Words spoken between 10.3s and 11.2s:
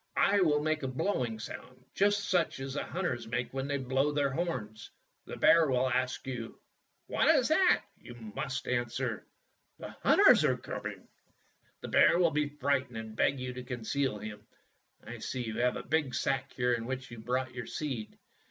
are coming/ f